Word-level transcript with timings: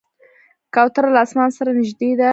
کوتره 0.75 1.09
له 1.15 1.19
اسمان 1.25 1.49
سره 1.57 1.69
نږدې 1.79 2.09
ده. 2.19 2.29